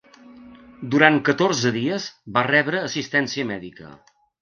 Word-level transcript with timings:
Durant 0.95 1.19
catorze 1.27 1.73
dies 1.77 2.09
va 2.39 2.47
rebre 2.51 2.85
assistència 2.91 3.51
mèdica. 3.55 3.97